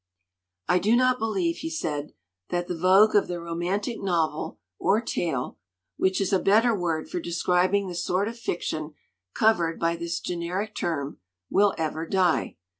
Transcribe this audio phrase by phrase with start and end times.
[0.67, 2.13] "I do not believe," he said,
[2.49, 5.59] "that the vogue of the romantic novel, or tale
[5.95, 8.95] (which is a better word for describing the sort of fiction
[9.35, 11.19] covered by this generic term),
[11.51, 12.55] will ever die.